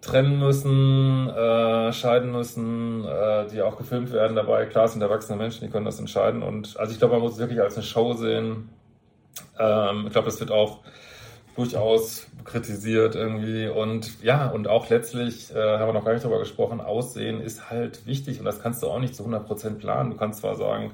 trennen 0.00 0.38
müssen, 0.38 1.28
äh, 1.30 1.92
scheiden 1.92 2.30
müssen, 2.30 3.04
äh, 3.04 3.48
die 3.48 3.60
auch 3.62 3.76
gefilmt 3.76 4.12
werden 4.12 4.36
dabei. 4.36 4.66
Klar, 4.66 4.84
es 4.84 4.92
sind 4.92 5.02
erwachsene 5.02 5.36
Menschen, 5.36 5.64
die 5.66 5.70
können 5.70 5.84
das 5.84 5.98
entscheiden. 5.98 6.42
Und 6.42 6.78
also 6.78 6.92
ich 6.92 6.98
glaube, 6.98 7.14
man 7.14 7.22
muss 7.22 7.32
es 7.32 7.38
wirklich 7.38 7.60
als 7.60 7.74
eine 7.74 7.82
Show 7.82 8.12
sehen. 8.12 8.68
Ähm, 9.58 10.04
ich 10.06 10.12
glaube, 10.12 10.26
das 10.26 10.38
wird 10.38 10.52
auch 10.52 10.80
durchaus 11.56 12.26
kritisiert 12.44 13.14
irgendwie. 13.14 13.68
Und 13.68 14.22
ja, 14.22 14.48
und 14.48 14.68
auch 14.68 14.88
letztlich, 14.88 15.54
äh, 15.54 15.78
haben 15.78 15.88
wir 15.88 15.92
noch 15.94 16.04
gar 16.04 16.12
nicht 16.12 16.24
drüber 16.24 16.38
gesprochen, 16.38 16.80
Aussehen 16.80 17.40
ist 17.40 17.70
halt 17.70 18.06
wichtig 18.06 18.38
und 18.38 18.44
das 18.44 18.60
kannst 18.60 18.82
du 18.82 18.88
auch 18.88 19.00
nicht 19.00 19.14
zu 19.14 19.24
100% 19.24 19.78
planen. 19.78 20.10
Du 20.10 20.16
kannst 20.16 20.40
zwar 20.40 20.54
sagen, 20.54 20.92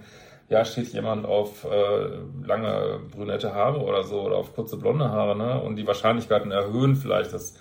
ja, 0.48 0.64
steht 0.64 0.92
jemand 0.92 1.26
auf 1.26 1.64
äh, 1.64 2.46
lange 2.46 3.00
brünette 3.10 3.54
Haare 3.54 3.80
oder 3.80 4.04
so 4.04 4.20
oder 4.22 4.36
auf 4.36 4.54
kurze 4.54 4.76
blonde 4.76 5.08
Haare, 5.10 5.36
ne? 5.36 5.60
Und 5.60 5.76
die 5.76 5.86
Wahrscheinlichkeiten 5.86 6.50
erhöhen 6.50 6.94
vielleicht 6.94 7.32
das. 7.32 7.54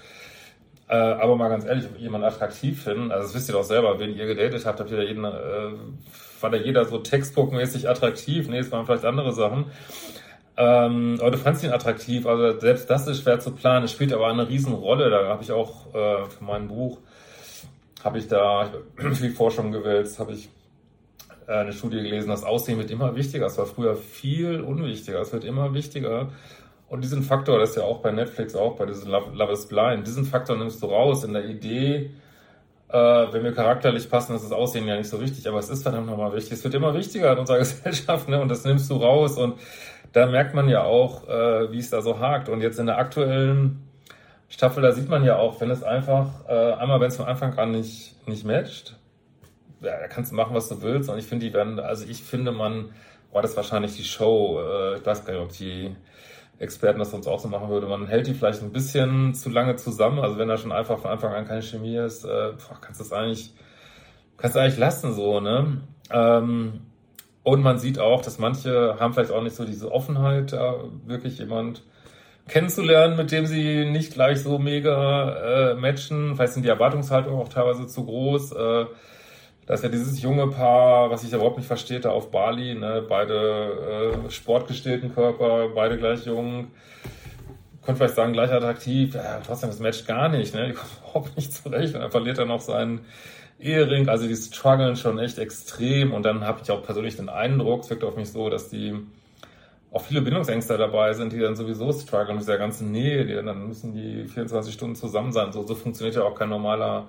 Äh, 0.89 0.95
aber 0.95 1.37
mal 1.37 1.47
ganz 1.47 1.63
ehrlich, 1.65 1.85
jemanden 1.97 2.27
attraktiv 2.27 2.83
finden, 2.83 3.11
also 3.11 3.27
das 3.27 3.33
wisst 3.33 3.49
ihr 3.49 3.53
doch 3.53 3.63
selber, 3.63 3.97
wenn 3.99 4.13
ihr 4.13 4.25
gedatet 4.25 4.65
habt, 4.65 4.81
habt 4.81 4.91
ihr 4.91 4.97
da 4.97 5.03
jeden, 5.03 5.23
äh, 5.23 5.71
war 6.41 6.49
da 6.49 6.57
jeder 6.57 6.83
so 6.83 6.97
textbookmäßig 6.97 7.87
attraktiv? 7.87 8.49
Nee, 8.49 8.59
es 8.59 8.71
waren 8.73 8.85
vielleicht 8.85 9.05
andere 9.05 9.31
Sachen. 9.31 9.65
Ähm, 10.57 11.17
aber 11.19 11.31
du 11.31 11.37
fandst 11.37 11.63
ihn 11.63 11.71
attraktiv, 11.71 12.25
also 12.25 12.59
selbst 12.59 12.89
das 12.89 13.07
ist 13.07 13.23
schwer 13.23 13.39
zu 13.39 13.51
planen. 13.51 13.85
Es 13.85 13.91
spielt 13.91 14.13
aber 14.13 14.27
eine 14.27 14.47
Riesenrolle. 14.47 15.09
Da 15.09 15.27
habe 15.27 15.43
ich 15.43 15.51
auch 15.51 15.93
äh, 15.93 16.25
für 16.25 16.43
mein 16.43 16.67
Buch, 16.67 16.99
habe 18.03 18.17
ich 18.17 18.27
da 18.27 18.69
viel 19.13 19.31
Forschung 19.31 19.71
gewälzt, 19.71 20.19
habe 20.19 20.33
ich 20.33 20.49
äh, 21.47 21.53
eine 21.53 21.73
Studie 21.73 21.97
gelesen, 21.97 22.29
das 22.29 22.43
Aussehen 22.43 22.77
wird 22.77 22.91
immer 22.91 23.15
wichtiger. 23.15 23.45
Es 23.45 23.57
war 23.57 23.65
früher 23.65 23.95
viel 23.95 24.61
unwichtiger, 24.61 25.21
es 25.21 25.33
wird 25.33 25.43
immer 25.43 25.73
wichtiger. 25.73 26.29
Und 26.87 27.03
diesen 27.05 27.23
Faktor, 27.23 27.57
das 27.57 27.71
ist 27.71 27.75
ja 27.77 27.83
auch 27.83 27.99
bei 27.99 28.11
Netflix 28.11 28.53
auch, 28.53 28.75
bei 28.75 28.85
diesem 28.85 29.09
Love, 29.09 29.31
Love 29.33 29.53
is 29.53 29.65
Blind, 29.67 30.05
diesen 30.05 30.25
Faktor 30.25 30.57
nimmst 30.57 30.81
du 30.83 30.87
raus 30.87 31.23
in 31.23 31.31
der 31.31 31.45
Idee, 31.45 32.11
äh, 32.89 32.97
wenn 33.31 33.43
wir 33.45 33.53
charakterlich 33.53 34.09
passen, 34.09 34.35
ist 34.35 34.43
das 34.43 34.51
Aussehen 34.51 34.85
ja 34.85 34.97
nicht 34.97 35.09
so 35.09 35.21
wichtig, 35.21 35.47
aber 35.47 35.59
es 35.59 35.69
ist 35.69 35.83
verdammt 35.83 36.07
nochmal 36.07 36.33
wichtig. 36.33 36.53
Es 36.53 36.63
wird 36.65 36.73
immer 36.73 36.93
wichtiger 36.93 37.31
in 37.31 37.39
unserer 37.39 37.57
Gesellschaft, 37.59 38.27
ne? 38.27 38.41
Und 38.41 38.49
das 38.49 38.65
nimmst 38.65 38.89
du 38.89 38.95
raus 38.95 39.37
und 39.37 39.55
da 40.13 40.25
merkt 40.25 40.53
man 40.53 40.67
ja 40.67 40.83
auch, 40.83 41.27
äh, 41.27 41.71
wie 41.71 41.79
es 41.79 41.89
da 41.89 42.01
so 42.01 42.19
hakt. 42.19 42.49
Und 42.49 42.61
jetzt 42.61 42.79
in 42.79 42.85
der 42.85 42.97
aktuellen 42.97 43.87
Staffel, 44.49 44.83
da 44.83 44.91
sieht 44.91 45.09
man 45.09 45.23
ja 45.23 45.37
auch, 45.37 45.61
wenn 45.61 45.71
es 45.71 45.83
einfach, 45.83 46.47
äh, 46.47 46.73
einmal 46.73 46.99
wenn 46.99 47.07
es 47.07 47.17
von 47.17 47.27
Anfang 47.27 47.57
an 47.57 47.71
nicht, 47.71 48.27
nicht 48.27 48.45
matcht, 48.45 48.97
ja, 49.79 49.99
da 49.99 50.07
kannst 50.07 50.31
du 50.31 50.35
machen, 50.35 50.53
was 50.53 50.69
du 50.69 50.81
willst. 50.81 51.09
Und 51.09 51.17
ich 51.17 51.25
finde, 51.25 51.45
die 51.45 51.53
werden, 51.53 51.79
also 51.79 52.05
ich 52.05 52.21
finde, 52.23 52.51
man, 52.51 52.89
war 53.31 53.41
das 53.41 53.55
wahrscheinlich 53.55 53.95
die 53.95 54.03
Show, 54.03 54.59
äh, 54.59 54.97
ich 54.97 55.05
weiß 55.05 55.25
gar 55.25 55.33
nicht, 55.33 55.41
ob 55.41 55.51
die 55.53 55.95
Experten 56.59 56.99
das 56.99 57.11
sonst 57.11 57.27
auch 57.27 57.39
so 57.39 57.47
machen 57.47 57.69
würde. 57.69 57.87
Man 57.87 58.07
hält 58.07 58.27
die 58.27 58.33
vielleicht 58.33 58.61
ein 58.61 58.71
bisschen 58.71 59.33
zu 59.33 59.49
lange 59.49 59.77
zusammen. 59.77 60.19
Also 60.19 60.37
wenn 60.37 60.47
da 60.47 60.57
schon 60.57 60.71
einfach 60.71 60.99
von 60.99 61.09
Anfang 61.09 61.33
an 61.33 61.47
keine 61.47 61.63
Chemie 61.63 61.95
ist, 61.97 62.23
äh, 62.23 62.51
kannst 62.81 62.99
du 62.99 63.05
es 63.05 63.11
eigentlich, 63.11 63.53
kannst 64.37 64.55
du 64.55 64.59
eigentlich 64.59 64.77
lassen 64.77 65.13
so, 65.13 65.39
ne? 65.39 65.81
Ähm, 66.11 66.90
und 67.43 67.61
man 67.63 67.79
sieht 67.79 67.99
auch, 67.99 68.21
dass 68.21 68.37
manche 68.39 68.97
haben 68.99 69.13
vielleicht 69.13 69.31
auch 69.31 69.41
nicht 69.41 69.55
so 69.55 69.65
diese 69.65 69.91
Offenheit, 69.91 70.53
da 70.53 70.75
wirklich 71.05 71.39
jemand 71.39 71.83
kennenzulernen, 72.47 73.17
mit 73.17 73.31
dem 73.31 73.45
sie 73.45 73.85
nicht 73.85 74.13
gleich 74.13 74.41
so 74.41 74.59
mega 74.59 75.71
äh, 75.71 75.75
matchen. 75.75 76.35
Vielleicht 76.35 76.53
sind 76.53 76.63
die 76.63 76.69
Erwartungshaltungen 76.69 77.39
auch 77.39 77.49
teilweise 77.49 77.87
zu 77.87 78.05
groß. 78.05 78.51
Äh, 78.51 78.85
da 79.65 79.73
ist 79.73 79.83
ja 79.83 79.89
dieses 79.89 80.21
junge 80.21 80.47
Paar, 80.47 81.09
was 81.11 81.23
ich 81.23 81.33
überhaupt 81.33 81.57
nicht 81.57 81.67
verstehe, 81.67 81.99
da 81.99 82.09
auf 82.09 82.29
Bali, 82.29 82.75
ne? 82.75 83.03
beide 83.07 84.17
äh, 84.27 84.31
sportgestellten 84.31 85.13
Körper, 85.13 85.69
beide 85.73 85.97
gleich 85.97 86.25
jung. 86.25 86.67
Könnte 87.83 87.99
vielleicht 87.99 88.15
sagen, 88.15 88.33
gleich 88.33 88.51
attraktiv. 88.51 89.15
Ja, 89.15 89.39
trotzdem, 89.45 89.69
das 89.69 89.79
matcht 89.79 90.05
gar 90.05 90.29
nicht. 90.29 90.53
Ne? 90.53 90.67
Die 90.67 90.73
kommen 90.73 90.91
überhaupt 91.03 91.37
nicht 91.37 91.53
zurecht. 91.53 91.95
Und 91.95 92.01
dann 92.01 92.11
verliert 92.11 92.37
er 92.37 92.45
noch 92.45 92.61
seinen 92.61 93.01
Ehering, 93.61 94.09
also 94.09 94.27
die 94.27 94.35
strugglen 94.35 94.95
schon 94.95 95.19
echt 95.19 95.37
extrem 95.37 96.13
und 96.13 96.23
dann 96.23 96.43
habe 96.43 96.61
ich 96.63 96.71
auch 96.71 96.83
persönlich 96.83 97.15
den 97.15 97.29
Eindruck, 97.29 97.83
es 97.83 97.89
wirkt 97.89 98.03
auf 98.03 98.15
mich 98.15 98.31
so, 98.31 98.49
dass 98.49 98.69
die 98.69 98.95
auch 99.91 100.01
viele 100.01 100.21
Bindungsängste 100.21 100.77
dabei 100.77 101.13
sind, 101.13 101.33
die 101.33 101.39
dann 101.39 101.55
sowieso 101.55 101.91
strugglen 101.91 102.35
mit 102.35 102.43
dieser 102.43 102.57
ganzen 102.57 102.91
Nähe, 102.91 103.25
die 103.25 103.33
dann 103.33 103.67
müssen 103.67 103.93
die 103.93 104.25
24 104.25 104.73
Stunden 104.73 104.95
zusammen 104.95 105.33
sein. 105.33 105.51
So, 105.51 105.63
so 105.63 105.75
funktioniert 105.75 106.15
ja 106.15 106.23
auch 106.23 106.35
kein 106.35 106.49
normaler 106.49 107.07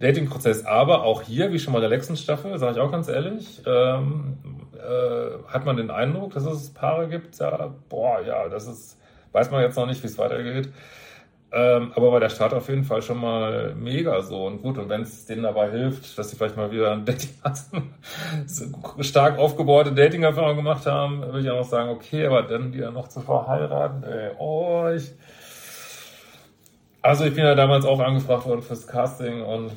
Dating-Prozess. 0.00 0.64
Aber 0.66 1.04
auch 1.04 1.22
hier, 1.22 1.52
wie 1.52 1.60
schon 1.60 1.72
mal 1.72 1.80
der 1.80 1.88
letzten 1.88 2.16
Staffel, 2.16 2.58
sage 2.58 2.72
ich 2.72 2.80
auch 2.80 2.90
ganz 2.90 3.08
ehrlich, 3.08 3.62
ähm, 3.66 4.36
äh, 4.74 5.52
hat 5.52 5.64
man 5.64 5.76
den 5.76 5.90
Eindruck, 5.90 6.34
dass 6.34 6.44
es 6.44 6.70
Paare 6.70 7.08
gibt, 7.08 7.38
ja, 7.38 7.72
boah, 7.88 8.20
ja, 8.26 8.48
das 8.48 8.66
ist, 8.66 8.98
weiß 9.32 9.50
man 9.52 9.62
jetzt 9.62 9.76
noch 9.76 9.86
nicht, 9.86 10.02
wie 10.02 10.08
es 10.08 10.18
weitergeht. 10.18 10.70
Ähm, 11.50 11.92
aber 11.94 12.10
bei 12.10 12.20
der 12.20 12.28
Start 12.28 12.52
auf 12.52 12.68
jeden 12.68 12.84
Fall 12.84 13.00
schon 13.00 13.18
mal 13.18 13.74
mega 13.74 14.20
so 14.20 14.46
und 14.46 14.60
gut. 14.60 14.76
Und 14.76 14.90
wenn 14.90 15.02
es 15.02 15.24
denen 15.24 15.44
dabei 15.44 15.70
hilft, 15.70 16.18
dass 16.18 16.28
sie 16.28 16.36
vielleicht 16.36 16.56
mal 16.56 16.70
wieder 16.70 16.92
ein 16.92 17.06
Dating 17.06 17.30
so 18.46 18.66
stark 19.00 19.38
aufgebaute 19.38 19.92
Dating-Erfahrung 19.92 20.56
gemacht 20.56 20.84
haben, 20.84 21.22
würde 21.22 21.40
ich 21.40 21.50
auch 21.50 21.56
noch 21.56 21.68
sagen, 21.68 21.88
okay, 21.88 22.26
aber 22.26 22.42
dann 22.42 22.70
die 22.72 22.80
dann 22.80 22.92
noch 22.92 23.08
zu 23.08 23.20
verheiraten, 23.20 24.02
ey, 24.04 24.32
oh, 24.38 24.88
ich. 24.94 25.12
Also 27.00 27.24
ich 27.24 27.34
bin 27.34 27.44
ja 27.44 27.54
damals 27.54 27.86
auch 27.86 28.00
angefragt 28.00 28.44
worden 28.44 28.60
fürs 28.60 28.86
Casting 28.86 29.42
und 29.42 29.70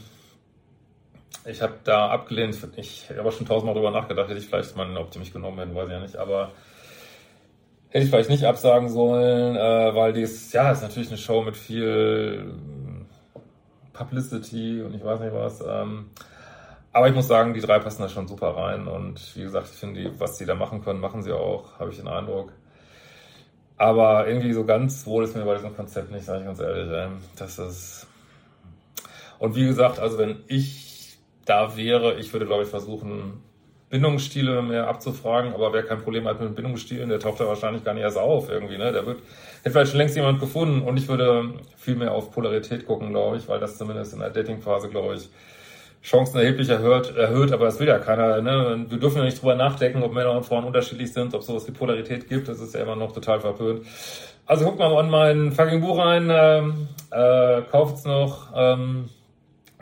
ich 1.46 1.62
habe 1.62 1.74
da 1.86 2.10
abgelehnt. 2.10 2.58
Ich 2.76 3.10
habe 3.18 3.32
schon 3.32 3.48
tausendmal 3.48 3.76
drüber 3.76 3.92
nachgedacht, 3.92 4.28
hätte 4.28 4.40
ich 4.40 4.48
vielleicht 4.48 4.76
mal, 4.76 4.88
die 5.14 5.20
mich 5.20 5.32
genommen 5.32 5.58
hätten, 5.60 5.74
weiß 5.74 5.88
ich 5.88 5.94
ja 5.94 6.00
nicht. 6.00 6.16
Aber 6.18 6.52
Hätte 7.92 8.06
ich 8.06 8.10
vielleicht 8.10 8.30
nicht 8.30 8.46
absagen 8.46 8.88
sollen, 8.88 9.56
äh, 9.58 9.96
weil 9.96 10.14
dies, 10.14 10.52
ja, 10.54 10.72
ist 10.72 10.82
natürlich 10.82 11.10
eine 11.10 11.18
Show 11.18 11.42
mit 11.42 11.58
viel 11.58 12.54
Publicity 13.92 14.82
und 14.82 14.96
ich 14.96 15.04
weiß 15.04 15.20
nicht 15.20 15.34
was. 15.34 15.62
Ähm, 15.62 16.10
aber 16.94 17.10
ich 17.10 17.16
muss 17.16 17.28
sagen, 17.28 17.54
die 17.54 17.60
drei 17.60 17.80
passen 17.80 18.02
da 18.02 18.10
schon 18.10 18.28
super 18.28 18.56
rein 18.56 18.88
und 18.88 19.36
wie 19.36 19.42
gesagt, 19.42 19.68
ich 19.72 19.78
finde, 19.78 20.20
was 20.20 20.38
sie 20.38 20.46
da 20.46 20.56
machen 20.56 20.84
können, 20.84 21.02
machen 21.02 21.22
sie 21.22 21.34
auch, 21.34 21.80
habe 21.80 21.92
ich 21.92 21.98
den 21.98 22.08
Eindruck. 22.08 22.54
Aber 23.78 24.28
irgendwie 24.28 24.54
so 24.54 24.64
ganz 24.64 25.06
wohl 25.06 25.24
ist 25.24 25.36
mir 25.36 25.44
bei 25.44 25.56
diesem 25.56 25.76
Konzept 25.76 26.12
nicht, 26.12 26.24
sage 26.24 26.40
ich 26.40 26.46
ganz 26.46 26.60
ehrlich. 26.60 26.90
Ey. 26.92 27.10
Das 27.36 27.60
ist. 27.60 28.08
Und 29.40 29.56
wie 29.56 29.66
gesagt, 29.66 30.00
also 30.00 30.18
wenn 30.18 30.44
ich 30.48 31.18
da 31.46 31.76
wäre, 31.76 32.20
ich 32.20 32.32
würde, 32.32 32.46
glaube 32.46 32.64
ich, 32.64 32.70
versuchen, 32.70 33.44
Bindungsstile 33.92 34.62
mehr 34.62 34.88
abzufragen, 34.88 35.54
aber 35.54 35.74
wer 35.74 35.84
kein 35.84 36.02
Problem 36.02 36.26
hat 36.26 36.40
mit 36.40 36.56
Bindungsstilen, 36.56 37.10
der 37.10 37.20
taucht 37.20 37.42
da 37.42 37.46
wahrscheinlich 37.46 37.84
gar 37.84 37.94
nicht 37.94 38.04
erst 38.04 38.18
auf 38.18 38.50
irgendwie, 38.50 38.78
ne? 38.78 38.92
Der 38.92 39.06
wird, 39.06 39.20
hätte 39.62 39.72
vielleicht 39.72 39.92
schon 39.92 39.98
längst 39.98 40.16
jemand 40.16 40.40
gefunden 40.40 40.82
und 40.82 40.98
ich 40.98 41.08
würde 41.10 41.54
viel 41.76 41.96
mehr 41.96 42.14
auf 42.14 42.32
Polarität 42.32 42.88
gucken, 42.88 43.10
glaube 43.10 43.38
ich, 43.38 43.48
weil 43.50 43.60
das 43.60 43.78
zumindest 43.78 44.14
in 44.14 44.20
der 44.20 44.30
Datingphase, 44.30 44.88
glaube 44.88 45.16
ich, 45.16 45.30
Chancen 46.02 46.40
erheblich 46.40 46.70
erhöht, 46.70 47.16
erhöht, 47.16 47.52
aber 47.52 47.68
es 47.68 47.80
will 47.80 47.88
ja 47.88 48.00
keiner, 48.00 48.42
ne? 48.42 48.86
Wir 48.90 48.98
dürfen 48.98 49.18
ja 49.18 49.26
nicht 49.26 49.42
drüber 49.42 49.56
nachdenken, 49.56 50.02
ob 50.02 50.14
Männer 50.14 50.32
und 50.32 50.46
Frauen 50.46 50.64
unterschiedlich 50.64 51.12
sind, 51.12 51.36
ob 51.36 51.44
sowas 51.44 51.68
wie 51.68 51.72
Polarität 51.72 52.30
gibt, 52.30 52.48
das 52.48 52.62
ist 52.62 52.74
ja 52.74 52.82
immer 52.82 52.96
noch 52.96 53.12
total 53.12 53.42
verpönt. 53.42 53.86
Also 54.46 54.66
guckt 54.66 54.80
mal 54.80 55.04
in 55.04 55.12
mein 55.12 55.52
fucking 55.52 55.82
Buch 55.82 56.00
rein, 56.00 56.30
ähm, 56.32 56.88
äh, 57.12 57.62
kauft's 57.70 58.06
noch, 58.06 58.54
ähm, 58.56 59.10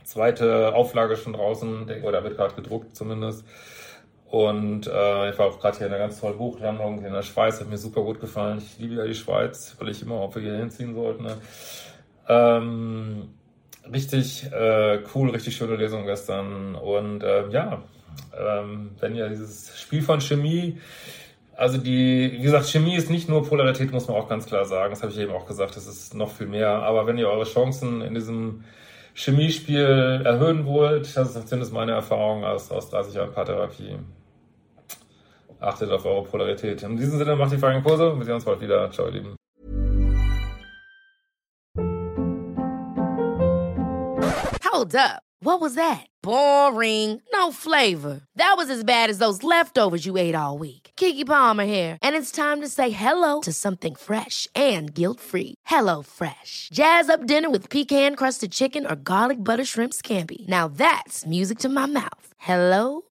zweite 0.04 0.74
Auflage 0.74 1.16
schon 1.16 1.34
draußen, 1.34 1.89
oder 2.04 2.24
wird 2.24 2.38
gerade 2.38 2.56
gedruckt 2.56 2.96
zumindest. 2.96 3.46
Und 4.30 4.86
äh, 4.86 5.32
ich 5.32 5.40
war 5.40 5.48
auch 5.48 5.60
gerade 5.60 5.78
hier 5.80 5.88
in 5.88 5.94
einer 5.94 6.04
ganz 6.04 6.20
tollen 6.20 6.38
Buchlandung 6.38 7.04
in 7.04 7.14
der 7.14 7.24
Schweiz, 7.24 7.60
hat 7.60 7.68
mir 7.68 7.80
super 7.80 8.02
gut 8.02 8.20
gefallen. 8.22 8.60
Ich 8.60 8.78
liebe 8.78 8.96
ja 8.96 9.06
die 9.06 9.16
Schweiz, 9.16 9.76
weil 9.80 9.90
ich 9.90 10.04
immer, 10.04 10.22
ob 10.22 10.36
wir 10.36 10.44
hier 10.44 10.56
hinziehen 10.56 10.94
sollten. 10.94 11.24
Ne? 11.24 11.38
Ähm, 12.28 13.30
richtig 13.92 14.52
äh, 14.52 15.00
cool, 15.16 15.32
richtig 15.32 15.56
schöne 15.56 15.78
Lesung 15.78 16.06
gestern. 16.06 16.76
Und 16.76 17.24
äh, 17.24 17.50
ja, 17.50 17.82
ähm, 18.40 18.92
wenn 19.00 19.16
ihr 19.16 19.30
dieses 19.30 19.80
Spiel 19.80 20.04
von 20.04 20.22
Chemie, 20.22 20.78
also 21.56 21.80
die, 21.80 22.32
wie 22.34 22.44
gesagt, 22.44 22.68
Chemie 22.68 22.96
ist 22.96 23.10
nicht 23.10 23.30
nur 23.30 23.44
Polarität, 23.44 23.92
muss 23.92 24.08
man 24.08 24.16
auch 24.16 24.30
ganz 24.30 24.46
klar 24.46 24.66
sagen. 24.66 24.92
Das 24.92 25.02
habe 25.02 25.12
ich 25.12 25.18
eben 25.18 25.34
auch 25.34 25.48
gesagt, 25.48 25.76
das 25.76 25.88
ist 25.88 26.14
noch 26.14 26.32
viel 26.32 26.48
mehr. 26.48 26.70
Aber 26.70 27.08
wenn 27.08 27.18
ihr 27.18 27.28
eure 27.28 27.46
Chancen 27.46 28.02
in 28.02 28.14
diesem 28.14 28.64
Chemiespiel 29.16 30.22
erhöhen 30.24 30.68
wollt, 30.68 31.18
das 31.18 31.36
ist 31.36 31.48
zumindest 31.48 31.74
meine 31.74 31.94
Erfahrung 31.94 32.46
aus, 32.46 32.70
aus 32.70 32.92
30 32.92 33.16
Jahren 33.16 33.34
Paartherapie. 33.34 33.98
Achtet 35.62 35.92
auf 35.92 36.06
eure 36.06 36.24
Polarität. 36.24 36.84
In 36.84 36.96
diesem 36.96 37.18
Sinne, 37.18 37.36
macht 37.36 37.51
die 37.51 37.58
feinen 37.58 37.84
Kurse. 37.84 38.18
Wir 38.18 38.25
sehen 38.25 38.36
uns 38.36 38.46
bald 38.46 38.62
wieder. 38.62 38.89
Ciao, 38.92 39.08
ihr 39.08 39.12
Lieben. 39.12 39.36
Hold 44.63 44.96
up. 44.96 45.22
What 45.42 45.62
was 45.62 45.75
that? 45.75 46.06
Boring. 46.22 47.22
No 47.34 47.51
flavor. 47.51 48.22
That 48.36 48.56
was 48.58 48.70
as 48.70 48.84
bad 48.84 49.10
as 49.10 49.20
those 49.20 49.42
leftovers 49.42 50.06
you 50.06 50.18
ate 50.18 50.36
all 50.36 50.58
week. 50.58 50.92
Kiki 50.96 51.24
Palmer 51.24 51.66
here, 51.66 51.98
and 52.01 52.13
it's 52.16 52.32
time 52.32 52.62
to 52.62 52.68
say 52.68 52.89
hello 52.89 53.39
to 53.42 53.54
something 53.54 53.96
fresh 53.96 54.48
and 54.54 54.94
guilt-free. 54.94 55.56
Hello 55.66 56.01
Fresh. 56.01 56.70
Jazz 56.72 57.10
up 57.10 57.25
dinner 57.25 57.50
with 57.50 57.70
pecan-crusted 57.70 58.51
chicken 58.51 58.86
or 58.86 58.96
garlic 58.96 59.44
butter 59.44 59.66
shrimp 59.66 59.94
scampi. 59.94 60.48
Now 60.48 60.68
that's 60.68 61.25
music 61.25 61.60
to 61.60 61.70
my 61.70 61.86
mouth. 61.86 62.34
Hello 62.38 63.04